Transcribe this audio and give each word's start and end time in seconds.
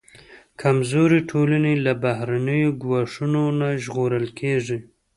کمزورې 0.61 1.19
ټولنې 1.29 1.73
له 1.85 1.93
بهرنیو 2.03 2.77
ګواښونو 2.83 3.43
نه 3.59 3.69
ژغورل 3.83 4.27
کېږي. 4.39 4.79